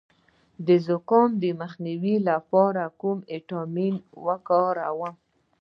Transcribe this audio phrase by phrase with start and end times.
[0.65, 5.13] د زکام د مخنیوي لپاره کوم ویټامین وکاروم؟